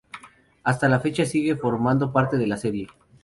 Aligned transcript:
Hasta 0.63 0.89
la 0.89 0.99
fecha 0.99 1.27
sigue 1.27 1.55
formando 1.55 2.11
parte 2.11 2.35
de 2.35 2.47
la 2.47 2.57
serie. 2.57 2.87